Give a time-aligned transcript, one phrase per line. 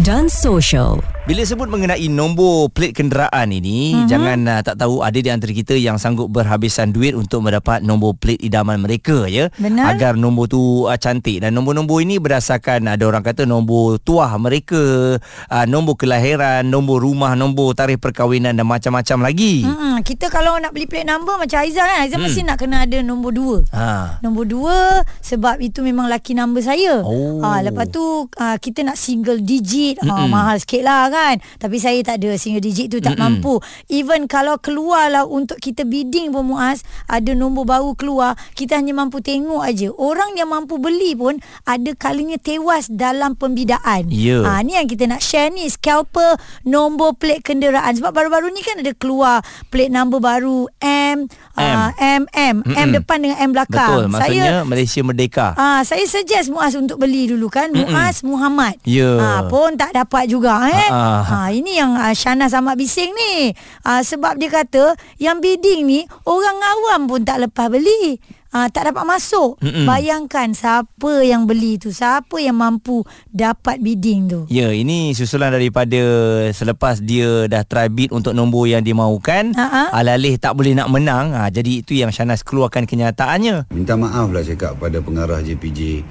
[0.00, 1.04] dan social.
[1.28, 4.08] Bila sebut mengenai nombor plat kenderaan ini, mm-hmm.
[4.08, 8.16] jangan uh, tak tahu ada di antara kita yang sanggup berhabisan duit untuk mendapat nombor
[8.16, 9.52] plat idaman mereka ya.
[9.60, 9.94] Benar.
[9.94, 15.20] Agar nombor tu uh, cantik dan nombor-nombor ini berdasarkan ada orang kata nombor tuah mereka,
[15.22, 19.62] uh, nombor kelahiran, nombor rumah, nombor tarikh perkahwinan dan macam-macam lagi.
[19.62, 22.26] Hmm, kita kalau nak beli plate number macam Aizah kan, Aizah hmm.
[22.26, 23.56] mesti nak kena ada nombor dua.
[23.76, 24.18] Ha.
[24.24, 27.04] Nombor dua sebab itu memang laki number saya.
[27.04, 27.44] Oh.
[27.44, 29.98] Ha, lepas tu uh, kita nak single digit.
[30.06, 31.42] Ha, mahal sikit lah kan.
[31.58, 33.42] Tapi saya tak ada single digit tu tak Mm-mm.
[33.42, 33.58] mampu.
[33.90, 38.94] Even kalau keluar lah untuk kita bidding pun Muaz, ada nombor baru keluar, kita hanya
[38.94, 39.90] mampu tengok aja.
[39.98, 44.06] Orang yang mampu beli pun ada kalinya tewas dalam pembidaan.
[44.06, 44.46] Ya.
[44.46, 48.78] Ha, ni yang kita nak share ni scalper nombor plate kenderaan sebab baru-baru ni kan
[48.78, 49.42] ada keluar
[49.72, 51.26] plate number baru M
[51.56, 54.06] M M, M, M depan dengan M belakang.
[54.06, 55.48] Betul, maksudnya Malaysia Merdeka.
[55.56, 57.72] Ah, saya suggest Muaz untuk beli dulu kan.
[57.72, 58.76] Muaz Muhammad.
[58.84, 59.39] Ya.
[59.48, 60.88] Pun tak dapat juga eh.
[60.90, 61.46] Ah, ah.
[61.46, 63.54] Ah, ini yang ah, Syana sama bising ni.
[63.80, 68.20] Ah, sebab dia kata yang bidding ni orang awam pun tak lepas beli.
[68.50, 69.62] Ah, tak dapat masuk.
[69.62, 69.86] Mm-mm.
[69.86, 74.40] Bayangkan siapa yang beli tu, siapa yang mampu dapat bidding tu.
[74.50, 76.02] Ya, ini susulan daripada
[76.50, 79.94] selepas dia dah try bid untuk nombor yang dia mahukan, Ha-ha.
[79.94, 83.70] alih-alih tak boleh nak menang, ha, jadi itu yang Shanas keluarkan kenyataannya.
[83.70, 86.02] Minta maaf lah cakap pada pengarah JPJ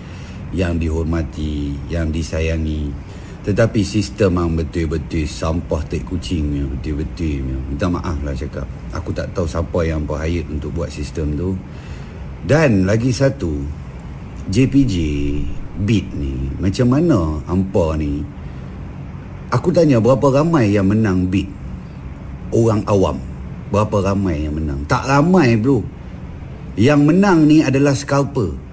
[0.56, 3.09] yang dihormati, yang disayangi.
[3.40, 7.40] Tetapi sistem yang betul-betul sampah tek kucing punya, betul-betul.
[7.72, 8.68] Minta maaf lah cakap.
[8.92, 11.56] Aku tak tahu siapa yang berhayat untuk buat sistem tu.
[12.44, 13.64] Dan lagi satu,
[14.52, 14.96] JPJ
[15.88, 18.24] bid ni, macam mana hampa ni?
[19.50, 21.48] Aku tanya berapa ramai yang menang bid?
[22.52, 23.18] Orang awam.
[23.72, 24.84] Berapa ramai yang menang?
[24.86, 25.82] Tak ramai bro.
[26.76, 28.69] Yang menang ni adalah scalper.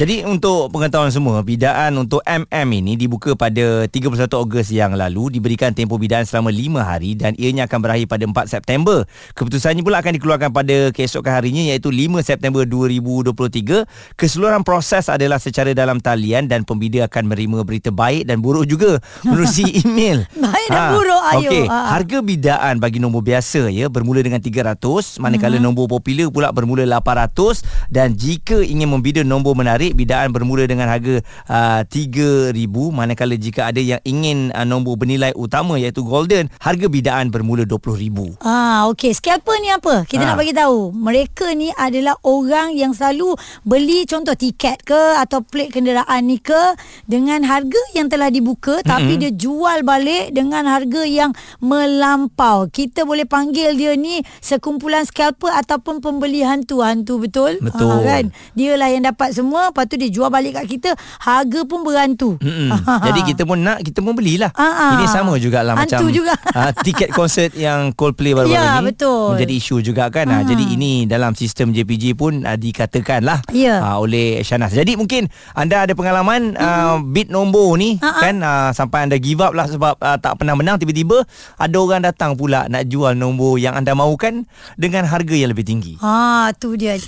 [0.00, 5.76] Jadi untuk pengetahuan semua, bidaan untuk MM ini dibuka pada 31 Ogos yang lalu, diberikan
[5.76, 9.04] tempoh bidaan selama 5 hari dan ianya akan berakhir pada 4 September.
[9.36, 13.84] Keputusannya pula akan dikeluarkan pada keesokan harinya iaitu 5 September 2023.
[14.16, 19.04] Keseluruhan proses adalah secara dalam talian dan pembida akan menerima berita baik dan buruk juga
[19.20, 20.24] menerusi email.
[20.32, 21.50] Baik dan buruk, ayo.
[21.52, 22.00] Okey, Ha.
[22.00, 24.80] harga bidaan bagi nombor biasa ya bermula dengan 300
[25.20, 25.60] manakala mm-hmm.
[25.60, 31.20] nombor popular pula bermula 800 dan jika ingin membida nombor menarik bidaan bermula dengan harga
[31.46, 32.54] uh, 3000
[32.90, 38.42] manakala jika ada yang ingin uh, nombor bernilai utama iaitu golden harga bidaan bermula 20000
[38.42, 39.12] Ah, okey.
[39.12, 40.04] Scalper ni apa?
[40.04, 40.32] Kita Ah.
[40.32, 40.92] nak bagi tahu.
[40.92, 46.58] Mereka ni adalah orang yang selalu beli contoh tiket ke atau plate kenderaan ni ke
[47.04, 48.90] dengan harga yang telah dibuka mm-hmm.
[48.90, 51.30] tapi dia jual balik dengan harga yang
[51.60, 52.68] melampau.
[52.68, 56.80] Kita boleh panggil dia ni sekumpulan scalper ataupun pembeli hantu.
[56.80, 57.58] Hantu betul?
[57.60, 57.90] Betul.
[57.90, 58.24] Ah, kan?
[58.54, 60.90] Dialah yang dapat semua, lepas tu dia jual balik kat kita,
[61.24, 62.36] harga pun berantu.
[63.08, 64.52] Jadi kita pun nak kita pun belilah.
[64.52, 64.92] Ah, ah.
[64.92, 66.36] Ini sama jugalah Hantu macam juga.
[66.60, 69.32] ah, tiket konsert yang Coldplay baru-baru Ya, ni betul.
[69.32, 70.28] menjadi isu juga kan.
[70.28, 70.44] Ah.
[70.44, 70.48] Hmm.
[70.52, 73.80] Jadi ini dalam sistem JPJ pun ah, dikatakan lah Ya.
[73.80, 74.76] ah, oleh Shanas.
[74.76, 78.20] Jadi mungkin anda ada pengalaman ah, bid nombor ni Ah, ah.
[78.20, 81.24] kan ah, sampai anda give up lah sebab ah, tak pernah menang tiba-tiba
[81.56, 84.44] ada orang datang pula nak jual nombor yang anda mahukan
[84.76, 85.96] dengan harga yang lebih tinggi.
[86.04, 87.00] Ha, tu dia.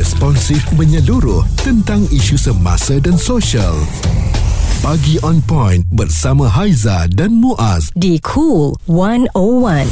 [0.00, 3.76] Responsif menyeluruh tentang isu semasa dan sosial.
[4.80, 7.92] Pagi on point bersama Haiza dan Muaz.
[7.92, 9.84] Di Cool 101.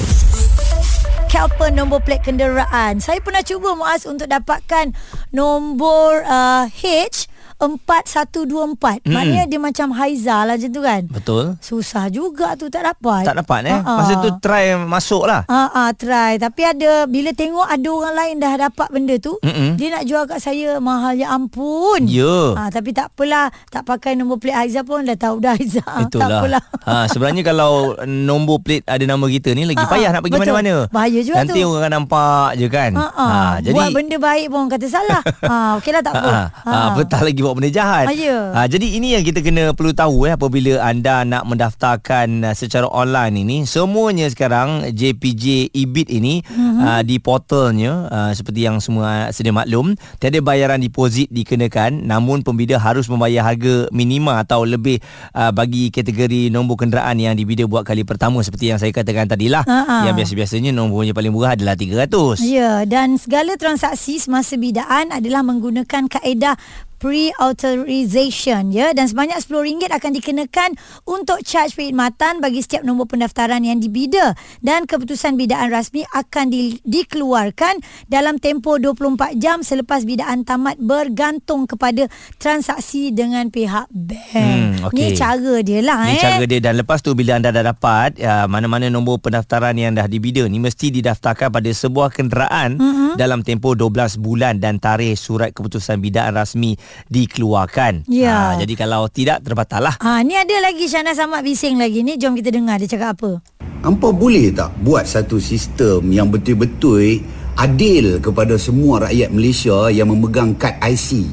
[1.29, 3.05] Kelper nombor plate kenderaan.
[3.05, 4.97] Saya pernah cuba Muaz untuk dapatkan
[5.29, 9.03] nombor uh, H 4124.
[9.03, 9.11] Mm-mm.
[9.11, 11.03] Maknanya dia macam Haiza lah macam tu kan.
[11.05, 11.45] Betul?
[11.59, 13.27] Susah juga tu tak dapat.
[13.27, 13.75] Tak dapat eh.
[13.75, 13.95] Ha-ha.
[13.99, 15.43] Masa tu try masuk lah.
[15.47, 19.75] Ah ah try tapi ada bila tengok ada orang lain dah dapat benda tu Mm-mm.
[19.75, 22.07] dia nak jual kat saya mahal ya ampun.
[22.07, 22.55] Ya.
[22.55, 25.83] Ah tapi tak apalah tak pakai nombor plate Haiza pun dah tahu dah Haiza.
[25.85, 26.41] tak Itulah.
[26.41, 26.63] apalah.
[26.85, 27.73] Ha, sebenarnya kalau
[28.05, 30.47] nombor plate ada nama kita ni lagi Ha, payah nak pergi betul.
[30.51, 30.75] mana-mana.
[30.89, 31.67] Bahaya juga Nanti tu.
[31.67, 32.91] orang akan nampak je kan.
[32.93, 33.27] Ha, ha.
[33.59, 35.23] jadi Buat benda baik pun orang kata salah.
[35.51, 36.29] ha, okeylah tak apa.
[36.29, 38.07] Ha, ha, ha, petang lagi buat benda jahat.
[38.07, 38.53] Ha, ya.
[38.53, 42.85] Ha, jadi ini yang kita kena perlu tahu eh apabila anda nak mendaftarkan uh, secara
[42.93, 46.53] online ini semuanya sekarang JPJ EBIT ini Mhm.
[46.53, 46.85] mm-hmm.
[46.85, 52.77] uh, di portalnya uh, seperti yang semua sedia maklum tiada bayaran deposit dikenakan namun pembida
[52.77, 55.01] harus membayar harga minima atau lebih
[55.33, 59.65] uh, bagi kategori nombor kenderaan yang dibida buat kali pertama seperti yang saya katakan tadilah
[59.65, 60.05] ha.
[60.05, 62.43] yang biasa-biasanya nombornya paling murah adalah 300.
[62.45, 66.59] Ya, dan segala transaksi semasa bidaan adalah menggunakan kaedah
[66.99, 70.71] pre-authorization ya dan sebanyak RM10 akan dikenakan
[71.07, 76.83] untuk charge perkhidmatan bagi setiap nombor pendaftaran yang dibida dan keputusan bidaan rasmi akan di,
[76.83, 77.81] dikeluarkan
[78.11, 82.11] dalam tempoh 24 jam selepas bidaan tamat bergantung kepada
[82.43, 84.83] transaksi dengan pihak bank.
[84.83, 84.95] Hmm, okey.
[84.95, 86.23] Ni cara dia lah Ni eh.
[86.23, 90.11] cara dia dan lepas tu bila anda dah dapat ya, mana-mana nombor pendaftaran yang dah
[90.11, 93.13] dibida ni mesti didaftarkan pada sebuah kenderaan mm-hmm.
[93.15, 96.75] dalam tempoh 12 bulan dan tarikh surat keputusan bidaan rasmi
[97.13, 98.09] dikeluarkan.
[98.11, 98.55] Ya.
[98.55, 99.95] Ha, jadi kalau tidak terbatal lah.
[100.01, 103.31] Ha ni ada lagi Syana Samad bising lagi ni jom kita dengar dia cakap apa.
[103.79, 107.23] Hampa boleh tak buat satu sistem yang betul-betul
[107.59, 111.27] adil kepada semua rakyat Malaysia yang memegang kad IC.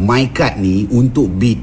[0.00, 1.60] My card ni untuk bid.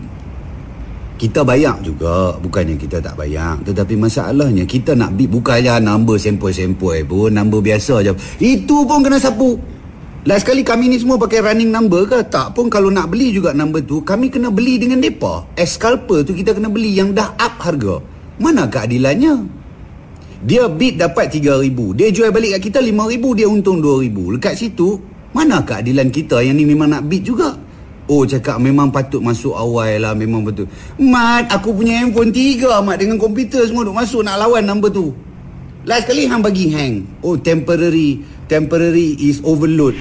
[1.17, 3.57] Kita bayar juga, bukannya kita tak bayar.
[3.65, 8.13] Tetapi masalahnya kita nak bid bukannya number sempoi-sempoi pun, number biasa je.
[8.37, 9.57] Itu pun kena sapu.
[10.27, 12.19] Last kali kami ni semua pakai running number ke?
[12.27, 15.47] Tak pun kalau nak beli juga number tu, kami kena beli dengan depa.
[15.55, 18.03] Scalper tu kita kena beli yang dah up harga.
[18.35, 19.47] Mana keadilannya?
[20.43, 25.01] Dia bid dapat 3000 Dia jual balik kat kita 5000 Dia untung 2000 Dekat situ
[25.33, 27.57] Mana keadilan kita Yang ni memang nak bid juga
[28.05, 30.69] Oh cakap memang patut masuk awal lah Memang betul
[31.01, 35.09] Mat aku punya handphone tiga Mat dengan komputer semua Duk masuk nak lawan number tu
[35.87, 37.07] Last kali hang bagi hang.
[37.23, 38.19] Oh temporary.
[38.51, 39.95] Temporary is overload.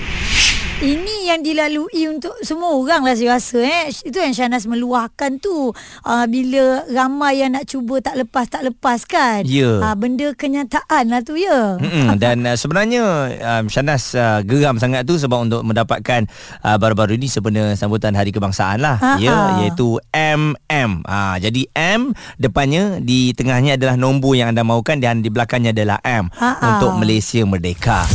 [0.83, 3.91] Ini yang dilalui untuk semua orang lah saya rasa eh.
[3.91, 5.75] Itu yang Syanas meluahkan tu.
[6.03, 9.43] Uh, bila ramai yang nak cuba tak lepas tak lepas kan.
[9.43, 9.83] Ya.
[9.83, 11.77] Uh, benda kenyataan lah tu ya.
[11.83, 12.15] Mm-mm.
[12.17, 13.03] Dan uh, sebenarnya
[13.37, 16.31] um, Shanas uh, geram sangat tu sebab untuk mendapatkan
[16.63, 19.19] uh, baru-baru ini sempena sambutan Hari Kebangsaan lah Ha-ha.
[19.19, 19.37] ya
[19.67, 20.91] iaitu MM.
[21.03, 25.99] Ha jadi M depannya di tengahnya adalah nombor yang anda mahukan dan di belakangnya adalah
[26.07, 26.79] M Ha-ha.
[26.79, 28.07] untuk Malaysia Merdeka.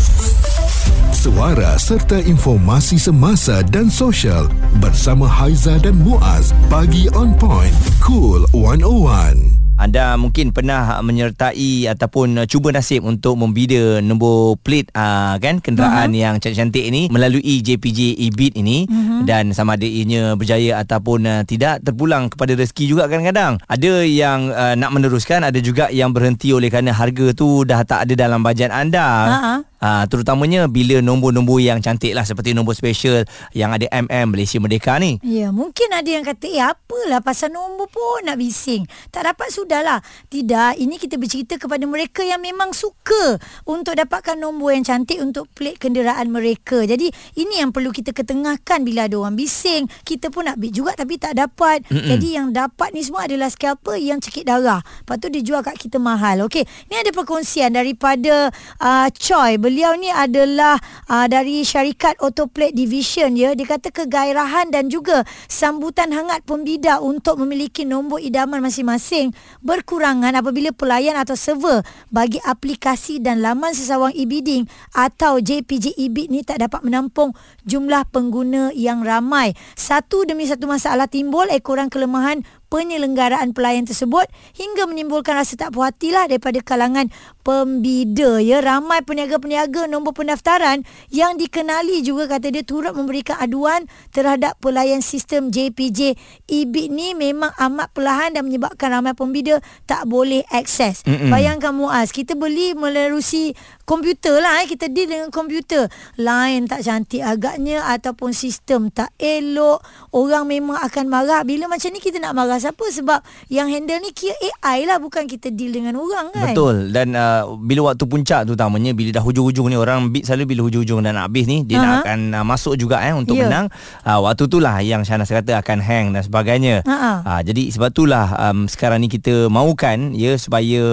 [1.21, 4.50] Suara serta informasi semasa dan sosial
[4.81, 6.50] bersama Haiza dan Muaz.
[6.65, 7.69] Pagi on point.
[8.01, 9.38] Cool 101.
[9.77, 16.21] Anda mungkin pernah menyertai ataupun cuba nasib untuk membida nombor plate uh, kan kenderaan uh-huh.
[16.25, 19.21] yang cantik-cantik ini melalui JPJ e-bid ini uh-huh.
[19.21, 23.62] dan sama ada ianya berjaya ataupun uh, tidak terpulang kepada rezeki juga kadang-kadang.
[23.69, 28.09] Ada yang uh, nak meneruskan, ada juga yang berhenti oleh kerana harga tu dah tak
[28.09, 29.06] ada dalam bajet anda.
[29.29, 29.70] Ha-ha.
[29.81, 35.01] Ha, terutamanya bila nombor-nombor yang cantik lah seperti nombor special yang ada MM Malaysia Merdeka
[35.01, 35.18] ni.
[35.25, 38.86] Ya, mungkin ada yang kata, eh apalah pasal nombor pun nak bising.
[39.10, 40.06] Tak dapat sudahlah.
[40.30, 45.50] Tidak, ini kita bercerita kepada mereka yang memang suka untuk dapatkan nombor yang cantik untuk
[45.57, 46.86] plate kenderaan mereka.
[46.86, 47.10] Jadi,
[47.42, 49.89] ini yang perlu kita ketengahkan bila ada orang bising.
[50.06, 51.81] Kita pun nak bid juga tapi tak dapat.
[51.89, 52.06] Mm-mm.
[52.06, 54.86] Jadi, yang dapat ni semua adalah scalper yang cekik darah.
[54.86, 56.45] Lepas tu dia jual kat kita mahal.
[56.45, 59.57] Okey, ni ada perkongsian daripada uh, Choi.
[59.71, 63.56] Beliau ni adalah uh, dari syarikat Autoplate Division ya.
[63.56, 69.31] Dia kata kegairahan dan juga sambutan hangat pembida untuk memiliki nombor idaman masing-masing
[69.63, 76.44] berkurangan apabila pelayan atau server bagi aplikasi dan laman sesawang e-bidding atau JPJ e-bid ni
[76.44, 77.31] tak dapat menampung
[77.63, 79.56] jumlah pengguna yang ramai.
[79.79, 84.23] Satu demi satu masalah timbul ekoran kelemahan penyelenggaraan pelayan tersebut
[84.56, 87.12] hingga menimbulkan rasa tak puas hati lah daripada kalangan
[87.44, 88.39] pembida.
[88.39, 95.03] Ya ramai peniaga-peniaga nombor pendaftaran yang dikenali juga kata dia turut memberikan aduan terhadap pelayan
[95.03, 96.15] sistem JPJ
[96.47, 101.03] e-bid ni memang amat perlahan dan menyebabkan ramai pembida tak boleh akses.
[101.03, 101.28] Mm-mm.
[101.28, 103.51] bayangkan Muaz kita beli melalui
[103.83, 104.71] komputer lah eh.
[104.71, 105.92] kita deal dengan komputer.
[106.16, 109.83] Line tak cantik agaknya ataupun sistem tak elok.
[110.16, 111.44] Orang memang akan marah.
[111.44, 115.25] Bila macam ni kita nak marah siapa sebab yang handle ni kira AI lah bukan
[115.25, 119.23] kita deal dengan orang kan Betul dan uh, bila waktu puncak tu utamanya bila dah
[119.25, 121.87] hujung-hujung ni orang beat selalu bila hujung-hujung dan nak habis ni dia uh-huh.
[121.87, 123.47] nak akan uh, masuk juga eh untuk Ya.
[123.47, 123.71] menang
[124.03, 127.23] uh, waktu tu lah yang Syahnas kata akan hang dan sebagainya Ha-ha.
[127.23, 130.83] uh, jadi sebab itulah um, sekarang ni kita mahukan ya supaya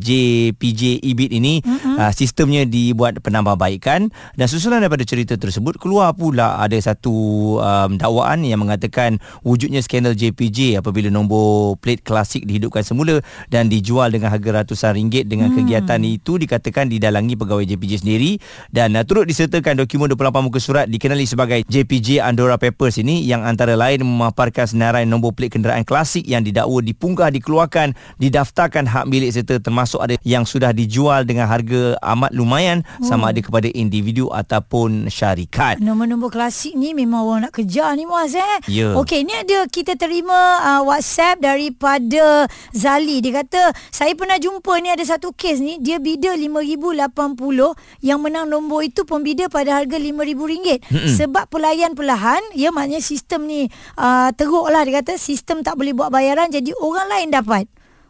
[0.00, 2.00] JPJ EBIT ini uh-huh.
[2.00, 7.12] uh, sistemnya dibuat penambahbaikan dan susulan daripada cerita tersebut keluar pula ada satu
[7.60, 13.20] um, dakwaan yang mengatakan wujudnya skandal JPJ apabila nombor plate klasik dihidupkan semula
[13.52, 15.56] dan dijual dengan harga ratusan ringgit dengan hmm.
[15.60, 18.40] kegiatan itu dikatakan didalangi pegawai JPJ sendiri
[18.72, 23.44] dan uh, turut disertakan dokumen 28 muka surat dikenali sebagai JPJ Andorra Papers ini yang
[23.44, 29.34] antara lain memaparkan senarai nombor plate kenderaan klasik yang didakwa dipunggah dikeluarkan didaftarkan hak milik
[29.34, 33.04] serta termasuk ada yang sudah dijual dengan harga amat lumayan hmm.
[33.04, 38.36] sama ada kepada individu ataupun syarikat Nombor-nombor klasik ni memang orang nak kejar ni Muaz
[38.36, 38.58] eh.
[38.70, 38.94] Ya.
[38.94, 43.18] Okey, ni ada kita terima uh, WhatsApp daripada Zali.
[43.18, 48.46] Dia kata, saya pernah jumpa ni ada satu kes ni, dia bida RM5,080 yang menang
[48.46, 50.86] nombor itu pembida pada harga RM5,000.
[50.86, 51.10] Mm-mm.
[51.18, 53.66] Sebab pelayan perlahan, ya maknanya sistem ni
[53.98, 57.66] uh, teruk lah dia kata, sistem tak boleh buat bayaran jadi orang lain dapat.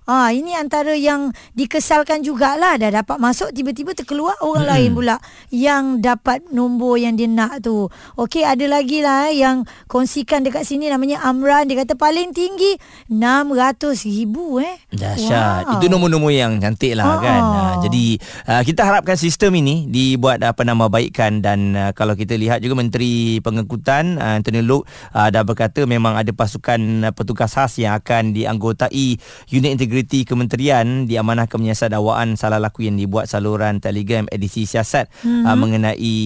[0.07, 4.71] Ha, ini antara yang dikesalkan jugalah dah dapat masuk tiba-tiba terkeluar orang hmm.
[4.71, 5.17] lain pula
[5.51, 7.91] yang dapat nombor yang dia nak tu.
[8.15, 12.79] Okey ada lagi lah eh, yang kongsikan dekat sini namanya Amran dia kata paling tinggi
[13.11, 14.79] 600 ribu eh.
[14.95, 15.75] Dahsyat.
[15.75, 15.75] Wow.
[15.83, 17.19] Itu nombor-nombor yang cantik lah ha.
[17.19, 17.43] kan.
[17.43, 18.05] Ha, jadi
[18.47, 22.79] uh, kita harapkan sistem ini dibuat apa nama baikkan dan uh, kalau kita lihat juga
[22.79, 24.87] Menteri Pengangkutan uh, Anthony Luke
[25.19, 29.19] uh, dah berkata memang ada pasukan uh, petugas khas yang akan dianggotai
[29.51, 35.09] unit integriti Integriti Kementerian diamanahkan menyiasat dakwaan salah laku yang dibuat saluran Telegram edisi siasat
[35.25, 35.49] mm-hmm.
[35.49, 36.17] uh, mengenai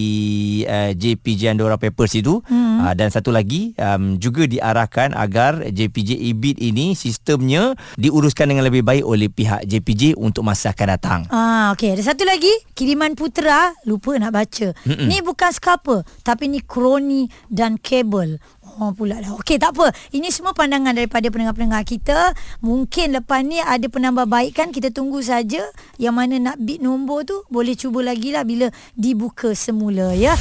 [0.67, 2.83] uh, JPJ Andorra Papers itu mm-hmm.
[2.83, 8.83] uh, dan satu lagi um, juga diarahkan agar JPJ EBIT ini sistemnya diuruskan dengan lebih
[8.83, 11.21] baik oleh pihak JPJ untuk masa akan datang.
[11.31, 14.75] Ah okey ada satu lagi kiriman putera lupa nak baca.
[14.83, 15.07] Mm-mm.
[15.07, 18.35] Ni bukan scalper tapi ni kroni dan kabel.
[18.79, 19.35] Oh pula dah.
[19.41, 19.91] Okey tak apa.
[20.15, 22.31] Ini semua pandangan daripada pendengar-pendengar kita.
[22.63, 24.71] Mungkin lepas ni ada penambahbaikan.
[24.71, 25.65] Kita tunggu saja
[25.99, 27.43] yang mana nak bid nombor tu.
[27.51, 30.37] Boleh cuba lagi lah bila dibuka semula ya.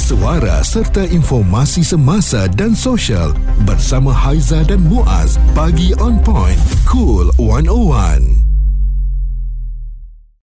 [0.00, 3.30] Suara serta informasi semasa dan sosial
[3.62, 5.38] bersama Haiza dan Muaz.
[5.54, 6.58] Pagi on point.
[6.82, 8.49] Cool 101.